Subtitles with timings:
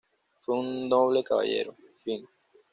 [0.39, 2.27] Fue un noble caballero, fin.